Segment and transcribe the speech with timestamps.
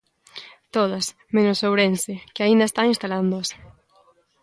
[0.75, 1.05] Todas,
[1.35, 3.49] menos Ourense, que aínda está instalándoas.